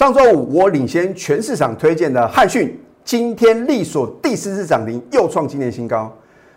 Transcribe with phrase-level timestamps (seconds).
[0.00, 6.10] 上周五我领先全市场推荐的汉讯，今天力所第四次涨停，又创今年新高。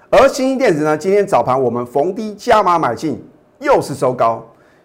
[0.09, 3.21] 而新兴电子呢，今天早盘我们逢低加码买进，
[3.59, 4.41] 又是收高。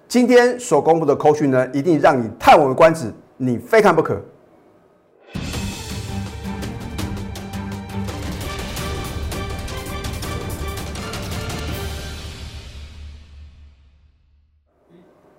[0.09, 4.21] 今天所公布的扣讯呢，一定让你叹为观止，你非看不可。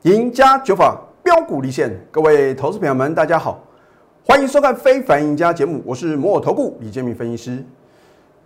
[0.03, 0.97] 赢家九法
[1.31, 3.61] 标股立线，各位投资朋友们，大家好，
[4.25, 7.63] 欢迎收看《非凡赢家》节目，我是摩尔投顾李建明分析师。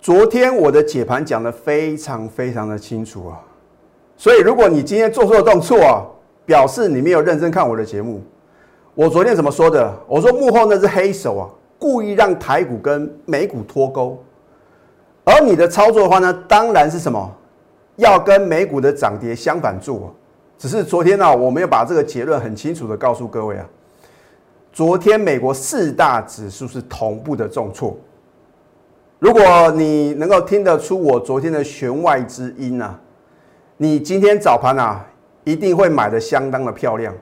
[0.02, 3.40] 昨天我的解盘讲的非常非常的清楚啊，
[4.18, 6.04] 所以如果你今天做错动作啊，
[6.46, 8.22] 表示你没有认真看我的节目。
[8.96, 9.90] 我昨天怎么说的？
[10.06, 11.48] 我说幕后那只黑手啊，
[11.80, 14.22] 故意让台股跟美股脱钩，
[15.24, 17.34] 而你的操作的话呢，当然是什么，
[17.96, 20.14] 要跟美股的涨跌相反做。
[20.64, 23.66] 只是昨天呢，我没有把这个结论很清楚的告诉各位啊。
[24.72, 27.98] 昨天美国四大指数是同步的重挫。
[29.20, 32.98] 如果你能够听得出我昨天的弦外之音啊，
[33.76, 35.06] 你今天早盘啊
[35.44, 37.14] 一定会买的相当的漂亮。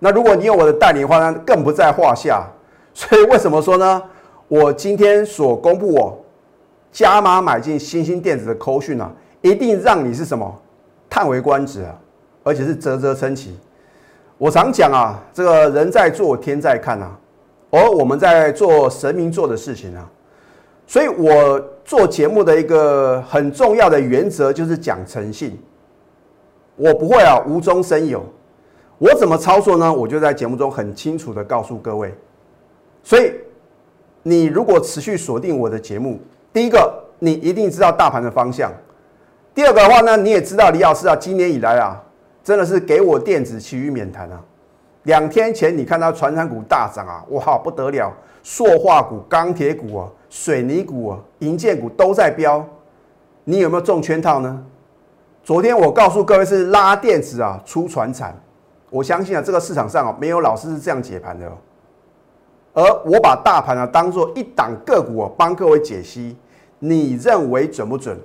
[0.00, 2.44] 那如果你有我的代理的话呢，更不在话下。
[2.94, 4.02] 所以为什么说呢？
[4.48, 6.24] 我今天所公布我
[6.90, 9.08] 加码买进新兴电子的扣讯啊，
[9.40, 10.60] 一定让你是什么
[11.08, 11.96] 叹为观止啊！
[12.44, 13.58] 而且是啧啧称奇。
[14.38, 17.18] 我常讲啊，这个人在做，天在看啊。
[17.70, 20.08] 而我们在做神明做的事情啊。
[20.86, 25.58] 所以我做节目的一个很重要的原则就是讲诚信。
[26.76, 28.24] 我不会啊无中生有。
[28.98, 29.92] 我怎么操作呢？
[29.92, 32.14] 我就在节目中很清楚的告诉各位。
[33.02, 33.32] 所以
[34.22, 36.20] 你如果持续锁定我的节目，
[36.52, 38.72] 第一个你一定知道大盘的方向。
[39.54, 42.02] 第二个的话呢，你也知道李老师啊，今年以来啊。
[42.44, 44.38] 真的是给我电子，其余免谈啊！
[45.04, 48.12] 两天前你看到船产股大涨啊，哇，不得了！
[48.42, 52.62] 塑化股、钢铁股啊、水泥股啊、银建股都在飙，
[53.44, 54.62] 你有没有中圈套呢？
[55.42, 58.38] 昨天我告诉各位是拉电子啊，出船产，
[58.90, 61.52] 我相信啊，这个市场上啊，没有老师是这样解盘的哦。
[62.74, 66.36] 而我把大盘啊当做一档个股啊，帮各位解析，
[66.78, 68.18] 你认为准不准？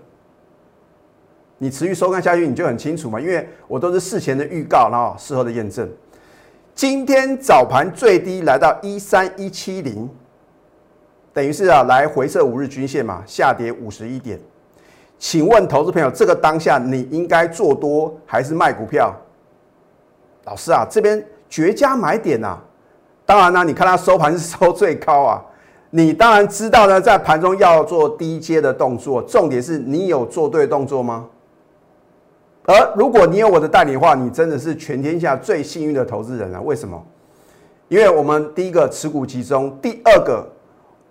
[1.59, 5.87] 你持续收看下去，你就很清楚嘛，因为我都是事前的预告，然后事后的验证。
[6.73, 10.09] 今天早盘最低来到一三一七零，
[11.33, 14.39] 等于是啊来回撤五日均线嘛，下跌五十一点。
[15.17, 19.13] 请问投资朋友，这个当下你应该做多还是卖股票？
[20.45, 22.57] 老师啊，这边绝佳买点呐！
[23.25, 25.43] 当然呢，你看它收盘是收最高啊，
[25.89, 31.27] 你当然知道呢，在盘中要做低阶的动作，重点是你有做对动作吗？
[32.69, 36.61] 而如果你有我的代理的话，你真的是全天下最幸运的投资人啊！
[36.61, 37.03] 为什么？
[37.87, 40.47] 因为我们第一个持股集中，第二个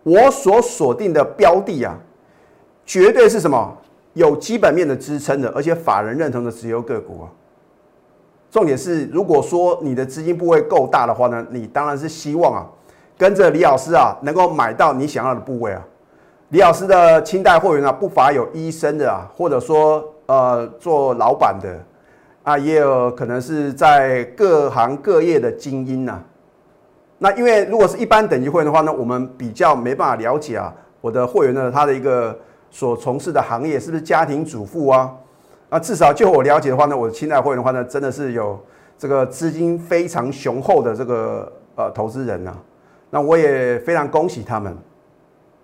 [0.05, 1.99] 我所锁定的标的啊，
[2.87, 3.77] 绝对是什么
[4.13, 7.27] 有基本面的支撑的，而且法人认同的持有个股啊。
[8.53, 12.67] 重点是，如果说你的资金部位够大的话呢，你当然是希望啊，
[13.17, 15.85] 跟着李老师啊，能够买到你想要的部位啊。
[16.51, 20.15] 李老师的清代会员啊，不乏有医生的啊，或者说。
[20.29, 21.81] 呃，做老板的
[22.43, 26.23] 啊，也有可能是在各行各业的精英呐。
[27.17, 32.39] 那因为如果是一般等级会员的话呢，我们比较没办法了解啊，我的会员呢，他的一个
[32.71, 35.11] 所从事的行业是不是家庭主妇啊？
[35.71, 38.63] 啊，至少就我了解的话呢，我的亲代会员的话呢，真的是有
[38.99, 42.55] 这个资金非常雄厚的这个呃投资人呐。
[43.09, 44.77] 那我也非常恭喜他们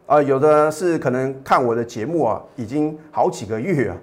[0.07, 3.97] 啊，有的是可能看我的节目啊，已经好几个月啊。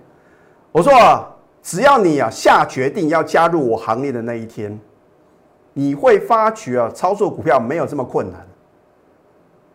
[0.72, 1.28] 我说啊，
[1.62, 4.80] 只要你啊下决定要加入我行列的那一天，
[5.74, 8.48] 你会发觉啊，操作股票没有这么困难。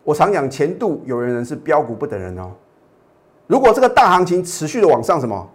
[0.03, 2.51] 我常讲，前度有人人是标股不等人哦。
[3.47, 5.51] 如果这个大行情持续的往上什么，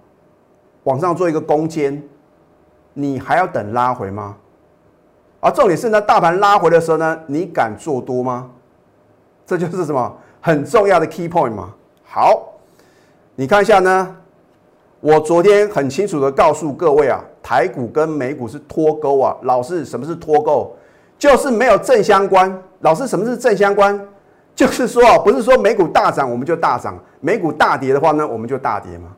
[0.83, 2.03] 往上做一个攻坚，
[2.93, 4.37] 你还要等拉回吗？
[5.39, 8.51] 而重点是呢，大盘拉回的时候呢，你敢做多吗？
[9.43, 11.73] 这就是什么很重要的 key point 嘛。
[12.03, 12.53] 好，
[13.33, 14.17] 你看一下呢。
[15.01, 19.35] 我昨天很清楚的告诉各位啊，台股跟美股是脱钩啊。
[19.41, 20.71] 老师，什么是脱钩？
[21.17, 22.55] 就是没有正相关。
[22.81, 23.99] 老师，什么是正相关？
[24.53, 29.09] 就是说啊，不是说美股大涨我们就大涨，美股大跌的话呢，我们就大跌嘛。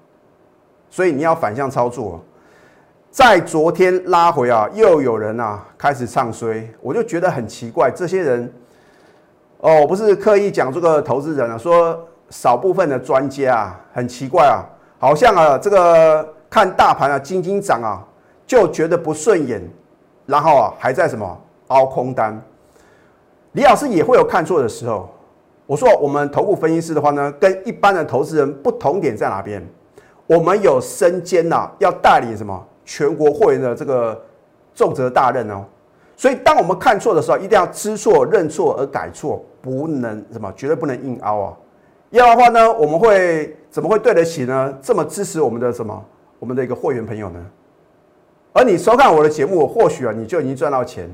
[0.89, 2.23] 所以你要反向操作。
[3.11, 7.91] 在昨天拉回啊，又有人啊开始唱衰，我就觉得很奇怪。
[7.93, 8.53] 这些人
[9.57, 14.63] 哦，我不是刻意讲这个投资人啊，说少部分的专家啊，很奇怪啊。
[15.03, 18.01] 好像啊，这个看大盘啊，金金涨啊，
[18.47, 19.61] 就觉得不顺眼，
[20.25, 22.41] 然后啊，还在什么凹空单？
[23.51, 25.09] 李老师也会有看错的时候。
[25.65, 29.61] 我说我们投顾分析师的话呢，跟一般的投资人不同点在哪边？
[30.25, 34.17] 我们有身兼呐，要代理什么全国会员的这个
[34.73, 35.65] 重责大任哦。
[36.15, 41.53] 所以当我们看错的时候，一定要知错认错而改错，不能什么绝对不能硬凹啊。
[42.19, 44.77] 要的话呢，我们会怎么会对得起呢？
[44.83, 46.05] 这么支持我们的什么
[46.37, 47.43] 我们的一个会员朋友呢？
[48.53, 51.09] 而你收看我的节目，或许啊你就已经赚到钱。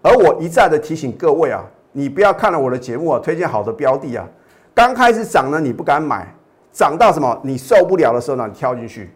[0.00, 1.62] 而我一再的提醒各位啊，
[1.92, 4.26] 你不要看了我的节目啊，推荐好的标的啊，
[4.74, 6.26] 刚开始涨呢你不敢买，
[6.72, 9.10] 涨到什么你受不了的时候呢，你跳进去。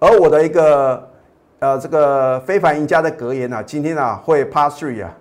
[0.00, 1.08] 而我的一个
[1.60, 5.16] 呃这个非凡赢家的格言啊，今天啊会 pass three 啊。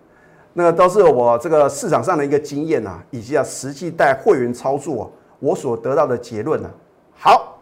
[0.54, 6.70] 那都是我这个市场上的一个经验呐，以及啊实际带会员操作我所得到的结论呢。
[7.16, 7.58] 好，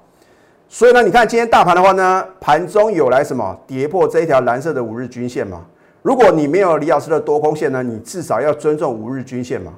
[0.67, 5.65] 所以呢，你看今天大盘的话呢，盘中有来什么跌破这一条蓝色的五日均线嘛？
[6.01, 9.71] 如果你没有李老师的多空线呢，你至少要尊重五日均线嘛。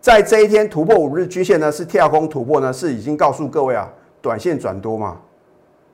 [0.00, 3.88] 在这一天突破五日均线呢，是跳空突破呢，是已经告诉各位啊，
[4.22, 5.16] 短线转多嘛，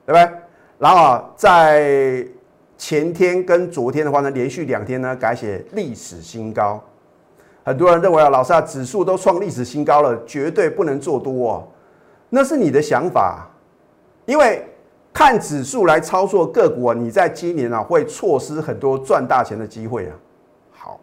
[0.05, 0.37] 对不对？
[0.77, 2.23] 然后啊，在
[2.85, 6.83] 前天跟昨天的话呢，连续两天呢改写历史新高。
[7.63, 11.67] 很多人认为啊，老师啊，指数都创历史新高了，绝对不能做多哦。
[12.29, 13.49] 那是你的想法，
[14.25, 14.67] 因为
[15.13, 20.15] 看指数来操作个股啊，你在今年啊会错失很多赚大钱的机会啊。
[20.73, 20.99] 好，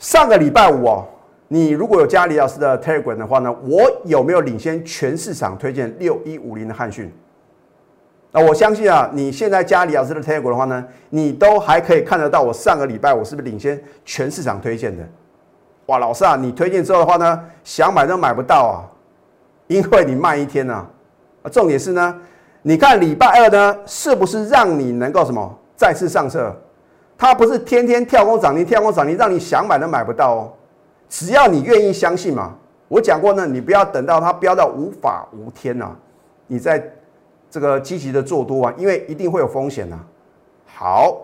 [0.00, 1.06] 上个礼拜五哦，
[1.46, 7.12] 你如果有加李老师的 Telegram 的话呢，我有没有领先全市场推荐六一五零的汉讯？
[8.30, 15.02] 那我相信啊，你现在加李老师的 Telegram 的话呢，你都还可以看得到我上个礼拜我是不是领先全市场推荐的？
[15.86, 18.84] 哇，老师啊，你推荐之后的话呢，想买都买不到啊，
[19.66, 20.86] 因为你慢一天呐。
[21.42, 22.14] 啊，重点是呢，
[22.60, 26.54] 你看礼拜二呢，是不是让你能够什么再次上车？
[27.16, 30.52] 它不是天天跳空涨停，跳空涨停，让你想买都买不到哦。
[31.08, 32.54] 只要你愿意相信嘛，
[32.88, 35.90] 我讲过呢，你不要等到它飙到无法无天呐，
[36.46, 36.78] 你再。
[37.50, 39.98] 这个积极的做多啊，因为一定会有风险呐。
[40.66, 41.16] 好，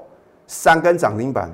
[0.47, 1.51] 三根涨停板，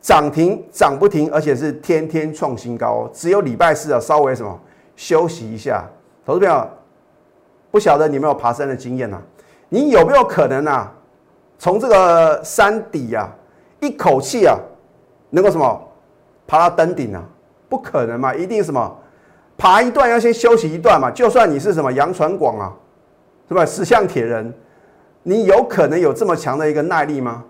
[0.00, 3.08] 涨停涨不停，而且是天天创新高。
[3.12, 4.60] 只有礼拜四啊，稍微什么
[4.96, 5.84] 休息一下。
[6.24, 6.68] 投资朋友，
[7.70, 9.20] 不晓得你有没有爬山的经验呐？
[9.70, 10.92] 你有没有可能啊，
[11.58, 13.28] 从这个山底啊，
[13.80, 14.56] 一口气啊，
[15.30, 15.88] 能够什么
[16.46, 17.22] 爬到登顶啊？
[17.68, 18.96] 不可能嘛，一定什么？
[19.58, 22.72] 爬一段要先休息一段嘛，就算你是什么杨传广啊，
[23.48, 23.66] 是吧？
[23.66, 24.54] 石像铁人，
[25.24, 27.44] 你有可能有这么强的一个耐力吗？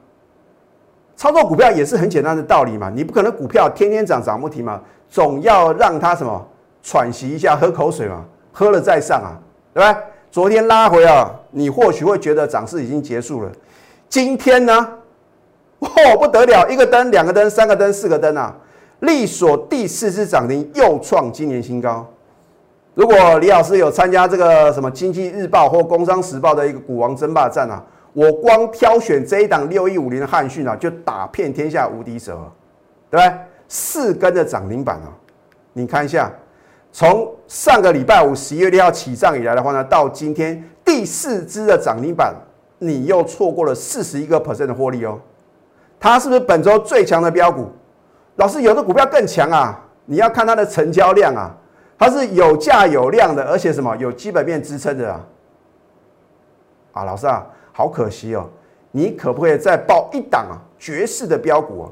[1.14, 6.48] 操作股票也是很简单的道理嘛，你不可能股票天天涨涨不停嘛，总要让它什么
[6.82, 9.36] 喘息一下，喝口水嘛，喝了再上啊，
[9.74, 10.00] 对吧？
[10.30, 13.52] 昨天拉回啊，你或许会觉得涨势已经结束了，
[14.08, 14.88] 今天呢，
[15.80, 18.56] 哦不得了，一个灯、两个灯、三个灯、四个灯啊！
[19.00, 22.06] 力所第四次涨停，又创今年新高。
[22.94, 27.80] 如果李老师有参加这个什么经济日报或工商时报的一个股王争霸战啊，
[28.12, 32.50] 我光挑选这一档六一五零的汉讯啊，就打遍天下无敌手，
[33.08, 33.38] 对不对？
[33.68, 35.14] 四根的涨停板啊，
[35.74, 36.32] 你看一下，
[36.90, 42.34] 从上个礼拜五十一月六号起涨以来的话呢，到今天第四支的涨停板，
[42.80, 45.20] 你又错过了四十一个 percent 的获利哦。
[46.00, 47.70] 它是不是本周最强的标股？
[48.38, 49.76] 老师，有的股票更强啊！
[50.04, 51.50] 你要看它的成交量啊，
[51.98, 55.20] 它是有价有量的，而且什么有基本面支撑的啊！
[56.92, 58.48] 啊，老师啊，好可惜哦，
[58.92, 61.90] 你可不可以再报一档啊绝世的标股啊？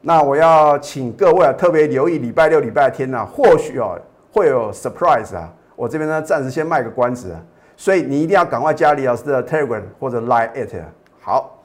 [0.00, 3.96] 那我要请各位啊特别留意礼拜六、礼拜天呢，或许哦
[4.32, 5.48] 会有 surprise 啊！
[5.76, 7.40] 我这边呢暂时先卖个关子啊，
[7.76, 10.74] 所以你一定要赶快加李老师的 Telegram 或者 Line it。
[11.20, 11.62] 好，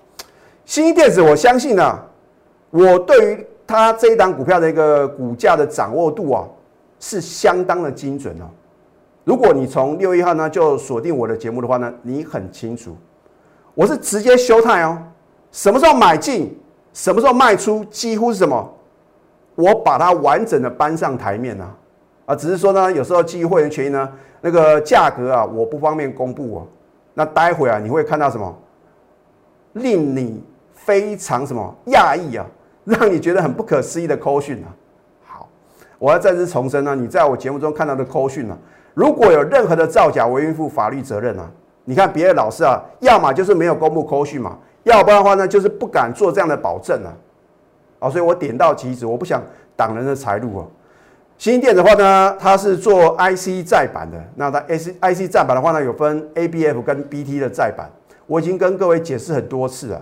[0.63, 1.99] 新一电子，我相信呢。
[2.69, 6.43] 我对于它这一档股票的一个股价的掌握度啊，
[6.99, 8.45] 是相当的精准哦。
[9.23, 12.95] 如果你从六月一号呢就锁定我的节目的话呢，你很清楚，
[13.73, 14.97] 我是直接休态哦。
[15.51, 16.57] 什么时候买进，
[16.93, 18.73] 什么时候卖出，几乎是什么？
[19.55, 21.69] 我把它完整的搬上台面呢，
[22.25, 26.67] 啊，只是说呢，有时候基于会员权益呢，那个价格啊，我不方便公布哦。
[27.13, 28.55] 那待会啊，你会看到什么？
[29.73, 30.43] 令你
[30.73, 32.45] 非常什么讶异啊？
[32.87, 34.71] 让你觉得很不可思议的扣讯啊！
[35.25, 35.49] 好，
[35.99, 38.57] 我要再次重申呢，你在我节目中看到的扣讯啊，
[38.93, 41.51] 如果有任何的造假，我愿负法律责任啊！
[41.83, 47.11] 你看别的老师啊，要么就是没有公布扣讯嘛，要不然的话呢，就是不敢做这样的保证啊！
[47.99, 49.43] 啊，所以我点到即止，我不想
[49.75, 50.65] 挡人的财路啊。
[51.37, 57.89] 新店的话呢，它是做 IC 载板的，那它 IC IC 载板的话呢，有分 ABF 跟 BT 的载板，
[58.25, 60.01] 我已经跟各位解释很多次了。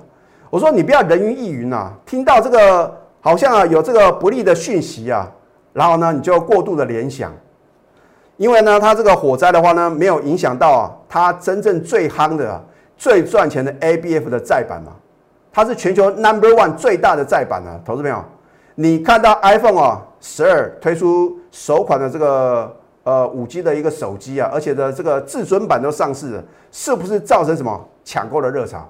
[0.49, 5.29] 我说你不要人云亦云啊，听到这个好像啊有这个不利的讯息啊，
[5.73, 7.33] 然后呢你就过度的联想，
[8.37, 12.63] 因为呢它这个火灾的话呢没有影响到啊它真正最夯的、
[12.95, 14.93] 最赚钱的 ABF 的载板嘛，
[15.51, 18.23] 它是全球 Number One 最大的载板啊，投资朋友，
[18.75, 28.87] 你看到 iPhone 啊十二推出首款的这个呃五 G 的一个手机啊，而且的这个至尊版都上市了，是不是造成什么抢购的热潮？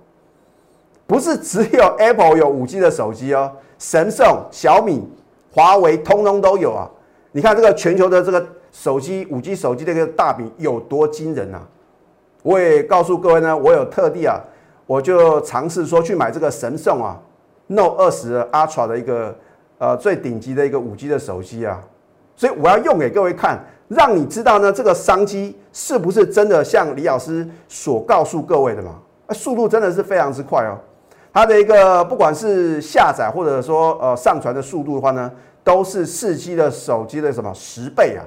[1.08, 5.08] 不是只有 Apple 有五 G 的手机哦，神送、小米、
[5.52, 6.90] 华为通通都有啊！
[7.32, 11.62] 你看这个全球的这个手机五 G 手机的一个大饼有多惊人啊！
[12.42, 14.42] 我也告诉各位呢，我有特地啊，
[14.88, 17.22] 我就尝试说去买这个神送啊
[17.68, 19.36] Note 二十 Ultra 的一个
[19.78, 21.80] 呃最顶级的一个五 G 的手机啊，
[22.36, 28.96] 所以我要用给各位看，让你知道呢这个商机是不是真的像李老师所告诉各位的嘛？
[29.30, 30.78] 速度真的是非常之快哦！
[31.36, 35.30] 它的一个不管是下载或者说呃上传的速度的话呢，
[35.66, 38.24] 都是四 G 的手机的什么十倍啊？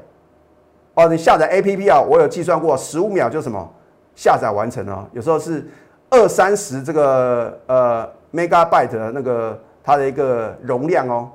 [0.93, 3.67] 哦，你下载 APP 啊，我有计算过，十五秒就什么
[4.15, 5.09] 下载完成了。
[5.13, 5.67] 有时候是
[6.11, 11.31] 二三十这个呃 megabyte 的那个它的一个容量哦，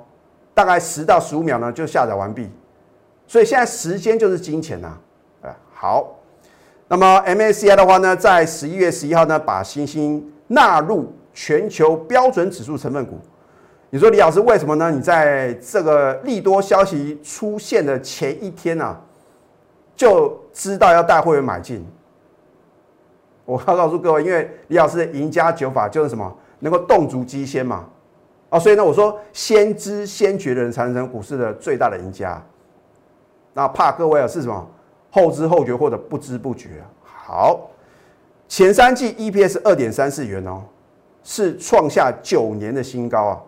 [0.53, 2.51] 大概十到十五秒呢就下载完毕。
[3.25, 4.95] 所以现在时间就是金钱呐。
[5.41, 6.19] 啊，好，
[6.87, 11.11] 那么 MACI 的话呢，在十一月十一号呢，把星星纳入。
[11.33, 13.19] 全球标准指数成分股，
[13.89, 14.91] 你说李老师为什么呢？
[14.91, 18.99] 你在这个利多消息出现的前一天啊，
[19.95, 21.85] 就知道要带会员买进。
[23.45, 27.85] 我要告诉各位，因为李老师的赢家九法就是什么，能够动足机先嘛，
[28.49, 32.41] 啊，所以呢，我说先知先觉的人才能成股市的最大的赢家。
[33.53, 34.67] 那怕各位啊是什么
[35.11, 36.83] 后知后觉或者不知不觉。
[37.03, 37.69] 好，
[38.47, 40.63] 前三季 EPS 二点三四元哦。
[41.23, 43.41] 是创下九年的新高啊，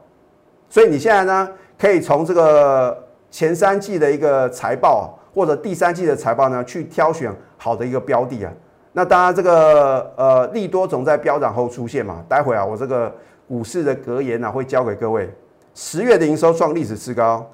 [0.69, 8.51] 所以你现在呢，可以从这个前三季的一个财报啊或者第三季的财报呢，去挑选好的一个标的啊。
[8.93, 12.23] 那当然，这个呃利多总在飙涨后出现嘛。
[12.29, 13.13] 待会啊，我这个
[13.45, 15.29] 股市的格言呢，会教给各位。
[15.73, 17.45] 十月的营收创历史次高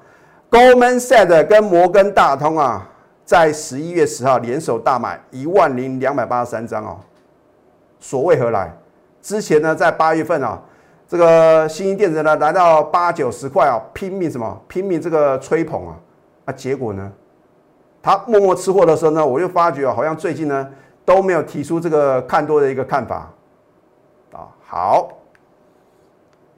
[0.48, 2.88] ，Goldman Sachs 跟摩根大通啊，
[3.24, 7.00] 在十一月十号联手大买一万零两百八十三张哦。
[7.98, 8.72] 所谓何来？
[9.22, 10.60] 之前呢，在八月份啊，
[11.06, 14.60] 这个新兴电子呢来到八九十块啊，拼命什么？
[14.66, 15.96] 拼命这个吹捧啊，
[16.46, 17.10] 啊，结果呢，
[18.02, 20.68] 他默默吃货的时候呢，我就发觉啊，好像最近呢
[21.04, 23.30] 都没有提出这个看多的一个看法
[24.32, 24.48] 啊。
[24.64, 25.08] 好，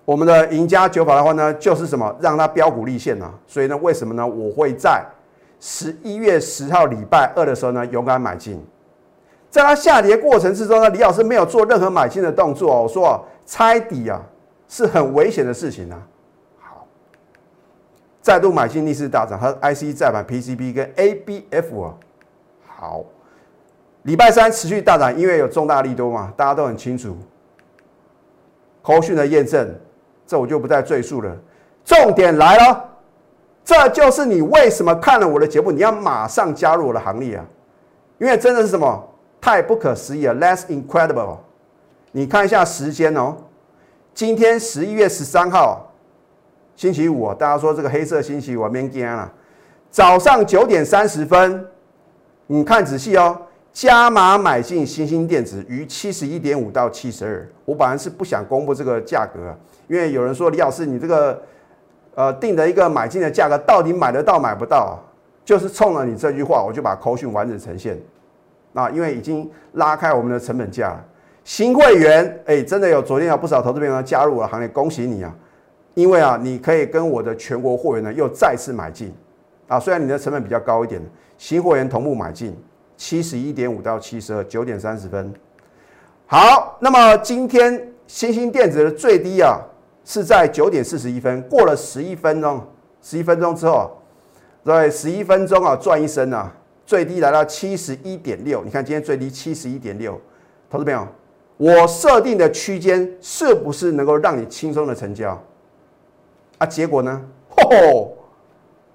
[0.07, 3.31] 我们的赢家九法的话呢，就是什么，让它标股立现啊。
[3.47, 4.27] 所以呢，为什么呢？
[4.27, 5.05] 我会在
[5.61, 8.65] 十一月十号礼拜二的时候呢，勇敢买进。
[9.55, 12.83] 在它下跌过程之中呢，李老师没有做任何买进的动作。
[12.83, 14.21] 我说啊，猜底啊
[14.69, 16.03] 是很危险的事情啊。
[16.59, 16.85] 好，
[18.21, 21.95] 再度买进逆势大涨，它 IC 再版 PCB 跟 ABF 啊。
[22.67, 23.05] 好，
[24.03, 27.17] 礼拜三持续大涨，因为有重大利多嘛，大家都很清楚。
[28.83, 29.73] 口讯的验证，
[30.27, 31.33] 这我就不再赘述了。
[31.85, 32.89] 重点来了，
[33.65, 37.45] 这就是你为什么看了我的节目，你要马上加入我的行列啊？
[38.19, 39.11] 因为真的是什么？
[39.45, 41.37] 太不可思议了，less incredible。
[42.13, 43.37] 你看一下时间哦，
[44.15, 45.93] 今天十一月十三号，
[46.75, 49.31] 星期五大家说这个黑色星期五没惊了。
[49.91, 51.63] 早上九点三十分，
[52.47, 53.39] 你看仔细哦，
[53.71, 57.47] 加码买进新兴电子于七十一点五到七十二。
[57.67, 59.55] 我本来是不想公布这个价格，
[59.89, 61.43] 因为有人说李老师，你这个
[62.15, 64.99] 呃定的一个买进的价格，到底买得到买不到？
[65.45, 68.01] 就是冲了你这句话，我就把口讯完整呈现。
[68.75, 71.05] 啊，因为已经拉开我们的成本价了。
[71.45, 75.35] 新会员，哎，真的有昨天有不少投资朋友加入我的行列，恭喜你啊！
[75.93, 79.15] 因为啊，你可以跟我的全国货源呢又再次买进
[79.69, 81.01] 啊，虽然你的成本比较高一点，
[81.37, 82.57] 新会员同步买进
[82.97, 85.33] 七十一点五到七十二九点三十分。
[86.27, 89.61] 好，那么今天新兴电子的最低啊
[90.05, 92.67] 是在九点四十一分，过了十一分钟，
[93.03, 93.99] 十一分钟之后，
[94.65, 96.51] 在十一分钟啊赚一升啊。
[96.87, 100.21] 最低来到七十一点六，你看今天最低七十一点六，
[100.69, 101.07] 投资朋友，
[101.57, 105.41] 我设定的区间是不是能够让你轻松的成交？
[106.59, 107.23] 啊，结果呢？
[107.49, 108.17] 吼，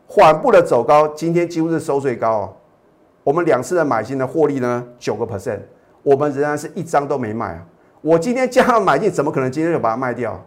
[0.08, 2.53] 缓步的走高，今天几乎是收最高哦。
[3.24, 5.60] 我们两次的买进的获利呢，九个 percent，
[6.03, 7.65] 我们仍然是一张都没卖啊。
[8.01, 10.41] 我今天加上买进，怎么可能今天就把它卖掉？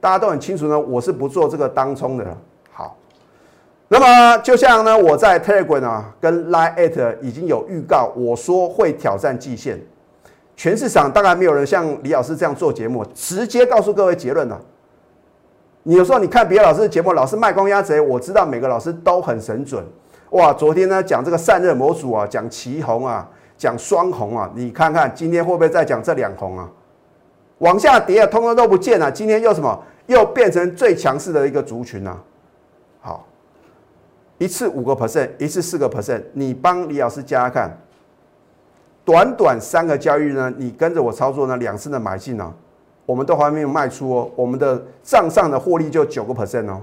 [0.00, 2.36] 大家都很清楚呢，我是不做这个当冲的。
[2.70, 2.96] 好
[3.88, 9.80] 那么就像呢，我在 Telegram 啊跟 Line at 已经有预告，我说会挑战季线。
[10.56, 14.60] 全市场大概没有人像李老师这样做节目，直接告诉各位结论了。
[15.84, 19.84] 你有时候你看别的老师的节目，老是卖光鸭贼，我知道每个老师都很神准。
[20.30, 26.68] 哇，昨天呢讲这个散热模组啊，讲旗红啊，讲双红啊，你看看今天会不会再讲这两红啊？
[27.58, 29.12] 往下跌啊，通通都不见了。
[29.12, 29.80] 今天又什么？
[30.06, 32.18] 又变成最强势的一个族群啊。
[34.38, 37.78] 一次五个 percent，一次四个 percent，你帮李老师加加看。
[39.04, 42.52] 短短三个交易日呢，你跟着我操作呢，两次的买进呢，
[43.06, 46.80] 我们都还没有卖出哦，我们的账上的获利就九个 percent 哦。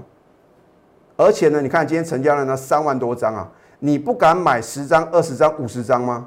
[1.16, 6.26] 而且呢，你看今天成交量呢三万多张啊，你不敢买十张、二十张、五十张吗？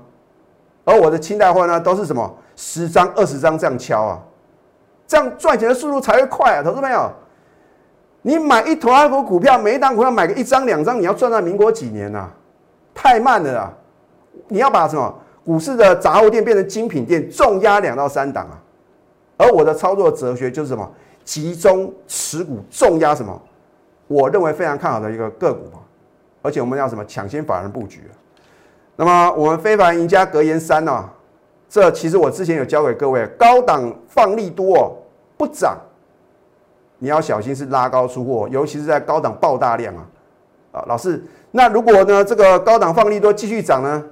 [0.85, 4.23] 而我的清代货呢，都是什么十张、二十张这样敲啊，
[5.07, 7.11] 这样赚钱的速度才会快啊，投资朋友，
[8.21, 12.29] 你买一坨二股股票，每一档股票买个一张两张，你要赚到民国几年呐？
[12.93, 13.73] 太慢了啊！
[14.47, 15.13] 你要把什么？
[15.45, 18.59] 股市的杂货店变成精品店，重压两到三档啊！
[19.37, 20.91] 而我的操作哲学就是什么？
[21.23, 23.41] 集中持股，重压什么？
[24.07, 25.79] 我认为非常看好的一个个股嘛。
[26.41, 27.05] 而且我们要什么？
[27.05, 28.13] 抢先法人布局啊！
[28.95, 31.09] 那么我们非凡赢家格言三呢？
[31.69, 34.95] 这其实我之前有教给各位，高档放利多哦，
[35.37, 35.77] 不涨，
[36.99, 40.05] 你要小心是拉高出货，尤其是在高档爆大量啊！
[40.71, 44.03] 啊，老师，那如果呢这个高档放利多继续涨呢？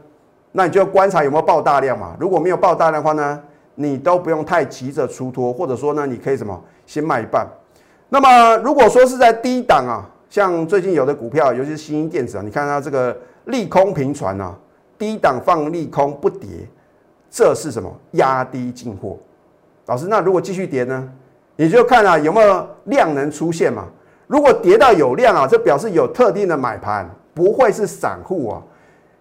[0.51, 2.15] 那你就要观察有没有爆大量嘛？
[2.19, 3.41] 如果没有爆大量的话呢，
[3.75, 7.45] 你都不用太急着出脱，或者说呢，你可以什么先卖一半。
[8.07, 14.55] 那么如果说是在低档啊，像最近有的股票，尤其是新兴电子啊，你看它这个利空频传啊，
[14.97, 16.49] 低档放利空不跌，
[17.29, 17.91] 这是什么？
[18.11, 19.17] 压低进货。
[19.87, 21.11] 老师，那如果继续跌呢？
[21.55, 23.85] 你就看啊有没有量能出现嘛？
[24.27, 28.61] 如果跌到有量啊，这表示有特定的买盘，不会是散户啊。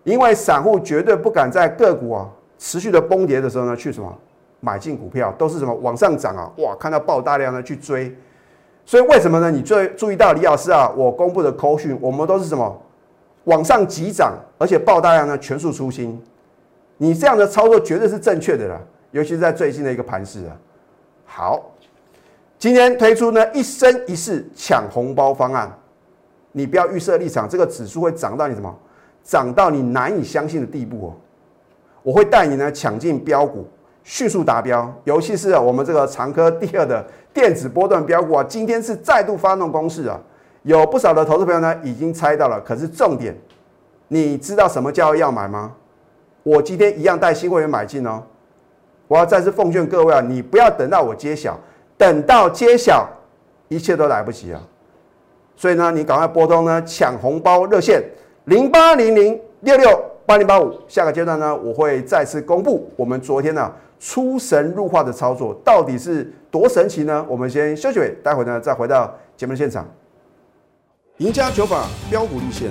[0.03, 4.13] 因为散户绝对不敢在个股啊持续的崩跌的时候呢，去什么
[4.61, 8.15] 买进股票，都是什么往上涨啊，哇，看到爆大量的去追。
[8.85, 9.51] 所以为什么呢？
[9.51, 12.83] 你最注意到李老师啊，我公布的口讯，我们都是什么
[13.45, 16.21] 往上急涨，而且爆大量呢，全数出清。
[16.99, 18.79] 你这样的操作绝对是正确的啦，
[19.11, 20.57] 尤其是在最近的一个盘势啊。
[21.25, 21.74] 好，
[22.65, 25.71] 今天推出呢一生一世抢红包方案，
[26.53, 28.75] 你不要预设立场，这个指数会涨到你什么？
[29.23, 31.13] 涨到你难以相信的地步哦！
[32.03, 33.69] 我会带你呢抢进标股，
[34.03, 34.91] 迅速达标。
[35.05, 40.19] 尤其是我们这个长科第二的电子波段标股啊，今天是再度发动攻势啊！
[40.63, 43.37] 有不少的投资朋友呢已经猜到了，可是重点，
[44.09, 45.71] 你知道什么叫要买吗？
[46.43, 48.23] 我今天一样带新会员买进哦！
[49.07, 51.61] 我要再次奉劝各位啊，你不要等到我揭晓，
[51.97, 53.09] 等到揭晓，
[53.69, 54.61] 一切都来不及啊！
[55.57, 58.03] 所以呢，你赶快拨通呢抢红包热线。
[58.47, 67.25] 零八零零六六八零八五，下个阶段呢，我会再次公布我们昨天呢出神入化的操作到底是多神奇呢？
[67.29, 69.89] 我们先休息，待会呢再回到节目现场。
[71.19, 72.71] 赢家九法标股立线，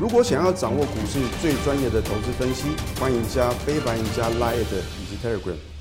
[0.00, 5.73] 如果想要掌握股市最专业的投资分析，欢迎加非凡、赢家 Line 以及 Telegram。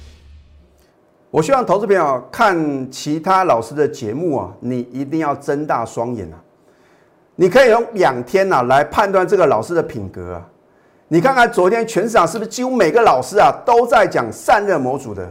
[1.34, 6.38] 我希望投资朋友看其他老师的节目啊，你一定要睁大双眼啊！
[7.38, 10.48] 你可以用两天呐来判断这个老师的品格啊！
[11.08, 15.28] 你看看昨天全市场是不是几乎每个老师啊都在讲散热模组的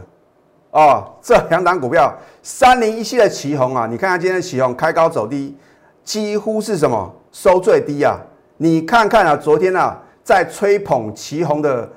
[0.71, 1.05] 哦？
[1.21, 5.55] 这两档股票三零一七的旗红啊，你看看今天旗红开高走低，
[6.03, 8.19] 几乎是什么收最低啊？
[8.57, 11.89] 你看看啊，昨天啊在吹捧旗红的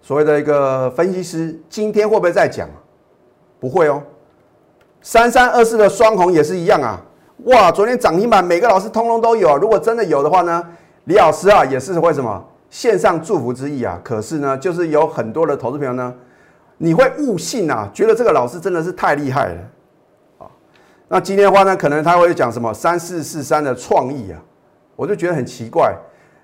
[0.00, 2.68] 所谓的一个分析师，今天会不会再讲？
[3.62, 4.02] 不会哦。
[5.02, 7.00] 三三二四的双红也是一样啊。
[7.44, 9.56] 哇，昨天涨停板每个老师通通都有啊。
[9.56, 10.66] 如果真的有的话呢，
[11.04, 14.00] 李老师啊也是会什么献上祝福之意啊。
[14.02, 16.12] 可是呢，就是有很多的投资朋友呢，
[16.78, 19.60] 你会误信啊，觉得这个老师真的是太厉害了
[20.38, 20.50] 啊。
[21.06, 24.42] 那今天的话呢，可能他会讲什么三四四三的创意啊，
[24.96, 25.94] 我就觉得很奇怪。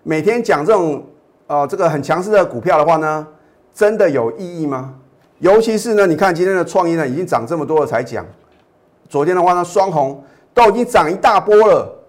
[0.04, 1.04] 每天讲这种
[1.48, 3.26] 啊这个很强势的股票的话呢，
[3.74, 4.94] 真的有意义吗？
[5.38, 8.24] 尤其是呢，你看今天的创意呢已经涨这么多了才讲，
[9.09, 10.24] 昨天的话呢双红。
[10.55, 12.05] 都已经涨一大波了，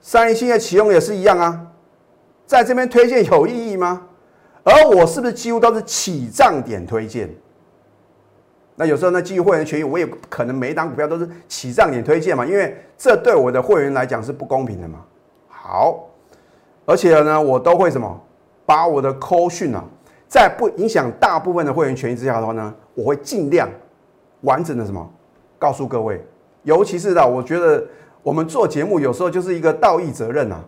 [0.00, 1.68] 三星的启用也是一样啊，
[2.44, 4.08] 在这边推荐有意义吗？
[4.64, 7.32] 而我是不是几乎都是起涨点推荐？
[8.74, 14.98] 那有时候呢，基于会员权益，我也不可能每一档股票都是起涨点推荐嘛，因为这对我的会员来讲是不公平的嘛。
[15.48, 16.08] 好，
[16.84, 18.20] 而且呢，我都会什么，
[18.66, 19.84] 把我的扣讯啊，
[20.32, 23.68] 在不影响大部分的会员权益之下的话呢，我会尽量
[24.40, 25.06] 完整的什么，
[25.58, 26.26] 告诉各位。
[26.62, 27.84] 尤其是的，我觉得
[28.22, 30.58] 我们做节目有时候就是一个道义责任呐。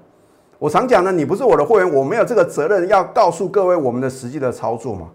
[0.59, 5.09] 我常讲呢，你不是我的会员，我没有这个责任要告诉各位我们的实际的操作嘛。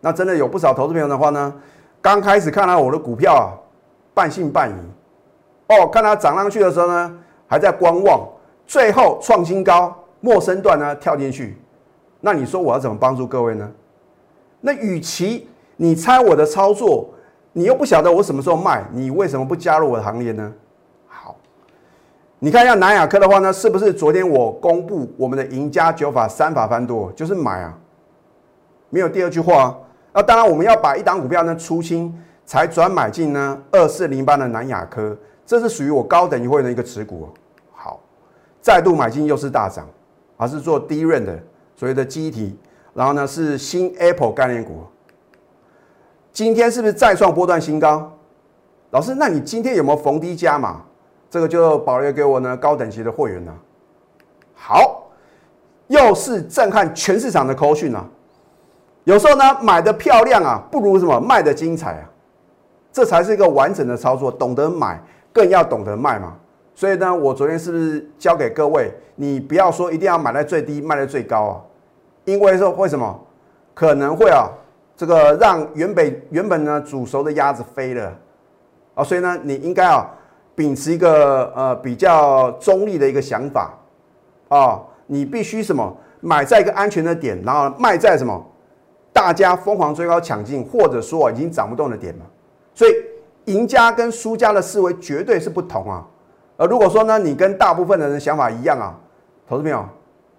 [0.00, 1.54] 那真的有不少投资朋友的话呢，
[2.02, 3.54] 刚开始看到我的股票啊，
[4.12, 5.72] 半信半疑。
[5.72, 8.28] 哦，看它涨上去的时候呢，还在观望，
[8.66, 11.56] 最后创新高，陌生段呢跳进去。
[12.26, 13.70] 那你说我要怎么帮助各位呢？
[14.60, 17.08] 那与其你猜我的操作，
[17.52, 20.52] 你又不晓得我什么时候卖，你为什么不加入我的行列呢？
[21.06, 21.36] 好，
[22.40, 27.78] 你看一下南亚科的话呢，是不是昨天我公布我们的赢家九法三法翻多，就是买啊，
[28.90, 29.78] 没有第二句话。
[30.12, 32.12] 那当然我们要把一档股票呢出清
[32.44, 37.28] 才转买进呢二四零八的南亚科，这是属于我高等一会的一个持股。
[37.72, 38.00] 好，
[38.60, 39.86] 再度买进又是大涨，
[40.36, 41.38] 而是做低润的
[41.76, 42.58] 所谓的基体。
[42.94, 44.84] 然后呢，是新 Apple 概念股，
[46.32, 48.10] 今天是不是再创波段新高？
[48.90, 50.80] 老师，那你今天有没有逢低加码？
[51.28, 53.52] 这个就保留给我呢高等级的会员呢。
[54.54, 55.10] 好，
[55.88, 58.08] 又是震撼全市场的口讯啊！
[59.04, 62.10] 有时候呢，买的漂亮啊，不如什么卖的精彩啊！
[62.90, 64.98] 这才是一个完整的操作，懂得买
[65.34, 66.34] 更要懂得卖嘛。
[66.74, 71.60] 所以呢，我昨天是不是教给各位，你不要说一定要买在最低，卖在最高啊？
[72.26, 73.18] 因为说为什么
[73.72, 74.46] 可能会啊？
[74.96, 78.10] 这个让原本原本呢煮熟的鸭子飞了
[78.94, 80.10] 啊，所以呢，你应该啊
[80.54, 83.78] 秉持一个呃比较中立的一个想法
[84.48, 88.42] 啊，你必须什么买在一个安全的点，然后卖在什么
[89.12, 92.24] 大家疯狂追高抢进，或者说已经涨不动的点嘛。
[92.74, 96.06] 所以赢家跟输家的思维绝对是不同啊。
[96.56, 98.98] 而如果说呢，你跟大部分的人想法一样啊，
[99.46, 99.84] 投资朋友，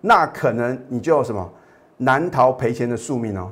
[0.01, 1.47] 那可能你就什么？
[1.97, 3.51] 难逃赔钱的宿命哦，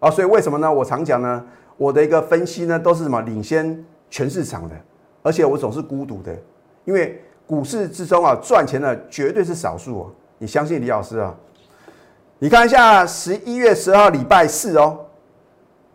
[0.00, 0.70] 啊，所以为什么呢？
[0.70, 1.42] 我常讲呢，
[1.78, 4.76] 我的一个分析呢，都是什么领先全市场的，
[5.22, 6.36] 而且我总是孤独的，
[6.84, 10.12] 因为股市之中啊，赚钱的绝对是少数哦。
[10.36, 11.34] 你相信李老师啊？
[12.38, 15.06] 你看一下十一月十号礼拜四哦，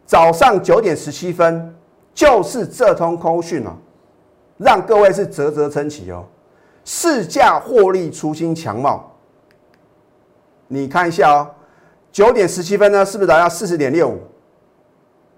[0.06, 1.76] 早上九点十七分，
[2.14, 3.78] 就是这通空讯哦，
[4.58, 6.26] 让各位是啧啧称奇哦，
[6.84, 9.12] 市价获利出新强貌，
[10.68, 11.52] 你看一下哦。
[12.14, 14.20] 九点十七分呢，是不是来到四十点六五？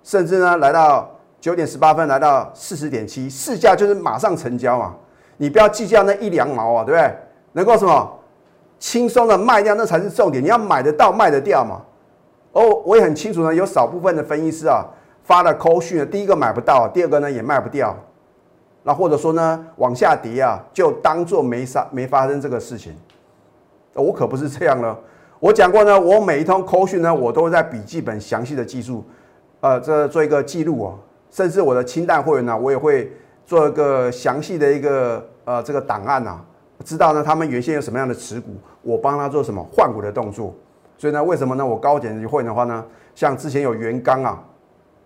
[0.03, 1.09] 甚至呢，来到
[1.39, 4.93] 九点十八分，来到四十点七，市价就是马上成交嘛。
[5.37, 7.15] 你不要计较那一两毛啊，对不对？
[7.53, 8.19] 能够什么
[8.77, 10.43] 轻松的卖掉，那才是重点。
[10.43, 11.81] 你要买得到，卖得掉嘛。
[12.51, 14.83] 哦，我也很清楚呢，有少部分的分析师啊
[15.23, 17.95] 发了扣讯呢，第一个买不到，第二个呢也卖不掉。
[18.83, 22.93] 那或者说呢，往下跌啊，就当做没发没发生这个事情。
[23.93, 24.99] 我可不是这样了。
[25.45, 29.05] 我讲过呢，我每一通口讯呢，我都会在笔记本详细的记述，
[29.59, 30.97] 呃，这做一个记录哦。
[31.29, 33.13] 甚至我的清淡会员呢，我也会
[33.45, 36.39] 做一个详细的一个呃这个档案呐，
[36.83, 40.51] 知道呢他们原先有什么样的持股，我帮他做什么换股的动作。
[40.97, 41.63] 所以呢，为什么呢？
[41.63, 44.43] 我高点会员的话呢，像之前有元刚啊，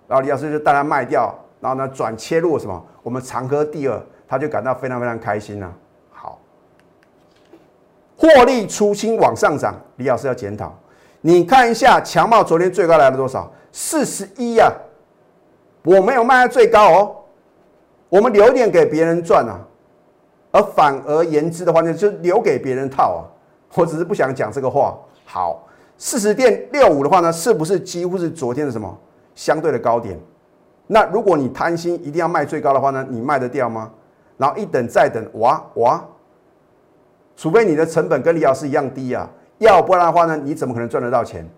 [0.08, 5.70] 然后李老师就带他卖掉，然后呢转切入什么，我们长科第二，他就感到非常非常开心呐。
[8.20, 10.78] 获利出清往上涨，李老师要检讨。
[11.22, 13.50] 你看一下强茂昨天最高来了多少？
[13.72, 14.70] 四十一呀，
[15.86, 17.16] 我没有卖在最高哦，
[18.10, 19.58] 我们留点给别人赚啊。
[20.52, 23.24] 而反而言之的话呢，就留给别人套啊。
[23.76, 25.00] 我只是不想讲这个话。
[25.24, 25.66] 好，
[25.98, 28.98] 四十点六五的话呢，是不是几乎是昨天的什么
[29.34, 30.20] 相对的高点？
[30.88, 33.90] 那如果你贪心一定要卖最高的话呢，你卖得掉吗？
[34.36, 36.04] 然后一等再等，哇哇！
[37.40, 39.26] 除非你的成本跟李老师一样低啊，
[39.60, 41.50] 要不然的话呢，你怎么可能赚得到钱？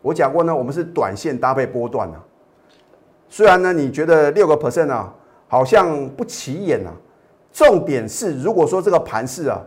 [0.00, 2.18] 我讲过呢，我们是短线搭配波段啊。
[3.28, 5.14] 虽然呢，你觉得六个 percent 啊，
[5.46, 6.90] 好像不起眼啊。
[7.52, 9.62] 重点是，如果说这个盘势啊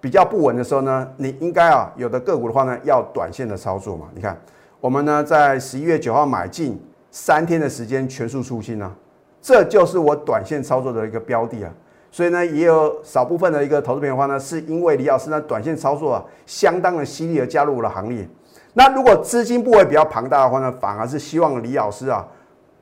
[0.00, 4.08] 比较不稳的时候呢，你应该啊有的个股的话呢，要短线的操作嘛。
[4.16, 4.36] 你看，
[4.80, 6.76] 我们呢在十一月九号买进，
[7.12, 8.92] 三天的时间全数出清啊，
[9.40, 11.72] 这就是我短线操作的一个标的啊。
[12.10, 18.26] 所以呢，也有少部分的一个投资朋友的话呢，是因为李老师呢短线操作啊相当的犀利而加入了行列。
[18.72, 22.26] 那如果资金部位比较庞大的话呢，反而是希望李老师啊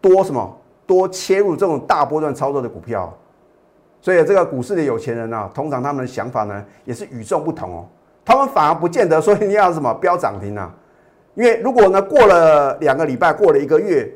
[0.00, 3.12] 多什么多切入这种大波段操作的股票。
[4.00, 7.84] 所以这个股市的有钱人呢，通常他们的想法呢也是与众不同哦。
[8.24, 10.72] 他们反而不见得说你要什么飙涨停啊，
[11.34, 14.08] 因为如果呢过了两个礼拜，过了一个月，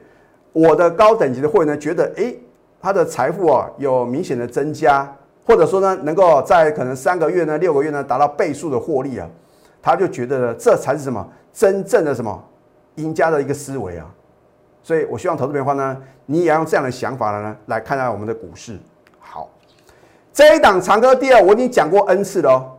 [0.52, 2.32] 我的高等级的会员呢觉得哎。
[2.80, 5.06] 他的财富啊有明显的增加，
[5.46, 9.28] 或者说呢，能够在可能三个月呢、六个月呢达到倍数的获利啊，
[9.82, 12.42] 他就觉得这才是什么真正的什么
[12.94, 14.06] 赢家的一个思维啊。
[14.82, 18.78] 所以我希望投资朋友呢，你也要用这样的想法呢来看待我们的股市。
[19.18, 19.50] 好，
[20.32, 22.72] 这一档长歌第二我已经讲过 N 次了哦，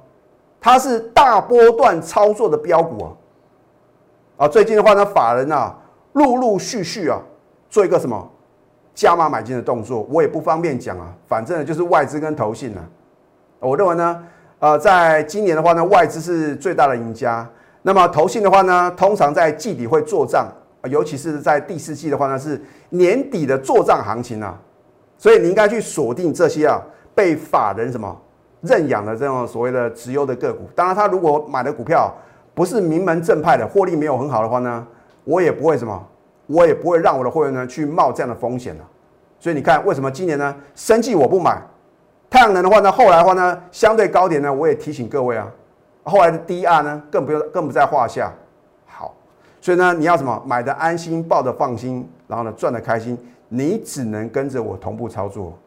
[0.60, 3.12] 它是大波段操作的标股啊。
[4.38, 5.78] 啊，最近的话呢，法人啊
[6.14, 7.22] 陆陆续续啊
[7.70, 8.31] 做一个什么
[9.02, 12.88] 加码买进的动作，我也不方便讲啊，反正就是外资跟投信啊。
[13.58, 14.24] 我认为呢，
[14.60, 17.50] 呃，在今年的话呢，外资是最大的赢家。
[17.82, 20.48] 那么投信的话呢，通常在季底会做账，
[20.84, 24.56] 尤其是在第四季的话呢，是年底的做账行情啊。
[25.18, 26.80] 所以你应该去锁定这些啊
[27.16, 28.16] 被法人什么
[28.62, 30.70] 认养的这种所谓的直优的个股。
[30.76, 32.14] 当然，他如果买的股票
[32.54, 34.86] 不是名门正派的，获利没有很好的话呢，
[35.24, 36.08] 我也不会什么，
[36.46, 38.88] 我也不会让我的会员呢去冒这样的风险了。
[39.42, 41.60] 所以你看，为什么今年呢，生计我不买？
[42.30, 45.52] 太阳能的话呢，后来的话呢，相对高点呢，我也提醒各位啊，
[46.04, 48.32] 后来的 DR 呢，更不用更不在话下。
[48.86, 49.16] 好，
[49.60, 53.18] 所以呢，你要什么买的安心，抱的放心，然后呢赚的开心，
[53.50, 55.58] 你只能跟着我同步操作，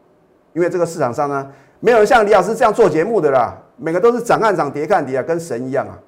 [0.53, 1.45] 因为这个市场上呢，
[1.81, 5.99] 没有人像李老师这样做节目的啦，每个都是涨看涨，跌看跌啊，跟神一样啊，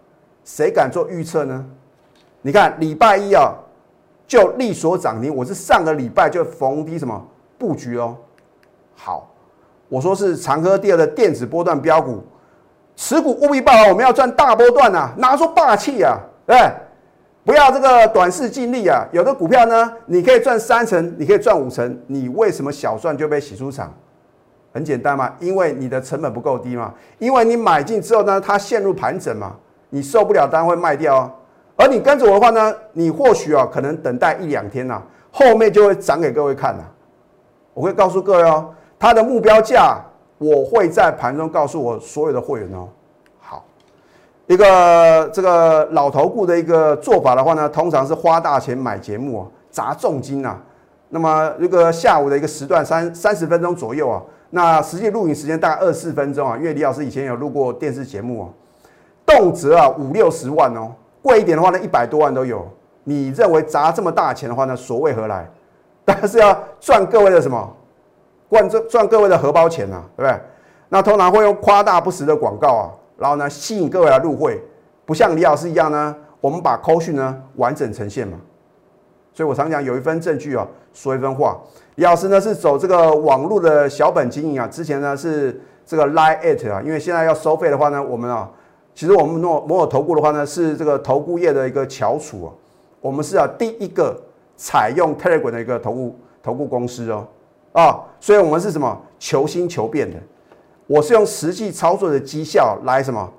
[0.46, 1.66] 谁敢做预测呢？
[2.42, 3.54] 你看礼拜一啊，
[4.26, 7.28] 就利所涨停，我是上个礼拜就逢低什么
[7.58, 8.16] 布局哦，
[8.96, 9.34] 好。
[9.90, 12.22] 我说是长科第二的电子波段标股，
[12.98, 16.70] 持股务必报好，我们要赚大波段呐，拿出霸气啊，对
[17.46, 19.08] 不要这个短视尽力啊。
[19.14, 23.94] 有的股票呢，你可以赚三成，你可以赚五成，你为什么小赚就被洗出场？
[24.74, 29.56] 很简单嘛，因为你的成本不够低嘛，因为你买进之后呢，它陷入盘整嘛，
[29.90, 31.34] 你受不了单会卖掉啊。
[31.78, 36.84] 而你跟着我的话呢，你或许啊，可能等待一两天呐，后面就会涨给各位看了。
[37.78, 38.74] 我会告诉各位哦。
[38.98, 40.02] 它的目标价，
[40.40, 42.88] 我会在盘中告诉我所有的会员哦。
[43.40, 43.64] 好，
[44.48, 50.60] 一个这个老头顾的一个做法的话呢，通常是花大钱买节目啊，砸重金啊。
[51.10, 56.58] 那么这个下午的一个时段三三十分钟左右啊，那实际录影时间大概二四分钟啊。
[56.58, 58.50] 因为李老师以前有录过电视节目啊，
[59.28, 62.68] 动辄啊五六十万哦，贵一点的话呢一百多万都有。
[63.04, 65.48] 你认为砸这么大钱的话呢，所谓何来？
[66.08, 67.76] 当然是要赚各位的什么？
[68.50, 70.40] 赚赚赚各位的荷包钱呐，对不对？
[70.88, 74.64] 那通常会用夸大不实的广告啊，然后呢吸引各位来入会，
[75.06, 78.40] 不像李老师一样呢，我们把扣讯呢完整呈现嘛。
[79.34, 81.60] 所以我常讲有一分证据啊，说一分话。
[81.96, 88.50] 李老师呢是走这个网络的小本经营啊，之前呢是这个 lie at 啊，因为现在要收费的话呢，我们啊，
[88.96, 92.50] 其实我们诺摩尔投顾的话呢是这个投顾业的一个翘楚啊，
[93.02, 94.18] 我们是啊第一个
[94.58, 97.26] 采用 Telegram 的一个投顾投顾公司哦。
[97.72, 100.18] 啊，所以我们是什么求新求变的？
[100.88, 103.32] 我是用实际操作的绩效来什么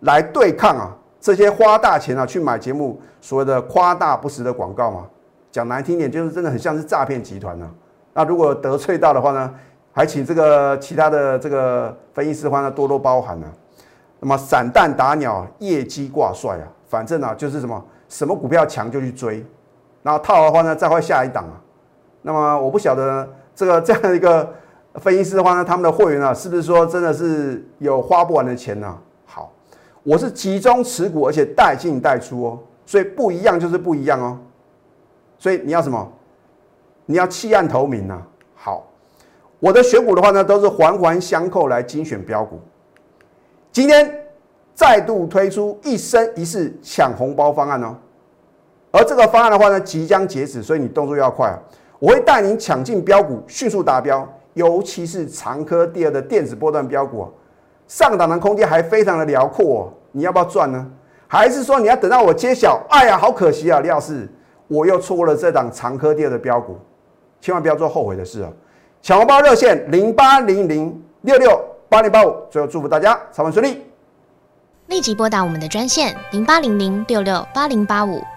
[0.00, 5.06] 来对抗啊这些花大钱啊去买节目所谓的夸大不实的广告嘛？
[5.50, 7.70] 讲难听点，就是真的很像是诈骗集团呢。
[8.12, 9.54] 那如果得罪到的话呢，
[9.92, 13.46] 还请这个其他的这个分析师的话呢多多包涵呢。
[14.20, 19.44] 那么散弹打鸟，业绩挂帅啊，反正啊就是什么什么股票强就去追，
[20.06, 21.58] 然后套的话呢再会下一档啊。
[22.22, 23.28] 那么我不晓得。
[23.56, 24.52] 这个 这样的一个
[24.96, 28.94] 分析师的话呢，他们的会员啊，是不是说真的是有花不完的钱呢？
[29.24, 29.50] 好，
[30.02, 34.38] 我是集中持股，而且带进带出哦，所以不一样就是不一样哦。
[35.38, 36.06] 所以你要什么？
[37.06, 38.20] 你要弃暗投明啊。
[38.54, 38.86] 好，
[39.58, 42.60] 我的选股的话呢，都是环环相扣来精选标股。
[43.72, 44.14] 今天
[44.74, 47.96] 再度推出一生一世抢红包方案哦，
[48.96, 51.58] 而这个方案的话呢，即将截止，所以你动作要快啊。
[51.98, 57.28] 我会带您抢进标股，迅速达标，尤其是长科第二的电子波段标股，
[57.86, 59.92] 上档的空间还非常的辽阔哦。
[60.12, 60.86] 你要不要赚呢？
[61.28, 62.80] 还是说你要等到我揭晓？
[62.88, 64.26] 哎呀，好可惜啊，李老师，
[64.68, 66.78] 我又错过了这档长科第二的标股，
[67.40, 68.50] 千万不要做后悔的事啊！
[69.02, 73.82] 抢红包热线零八零零六六八零八五，最后祝福大家操盘顺利，
[74.86, 78.20] 立即拨打我们的专线零八零零六六八零八五。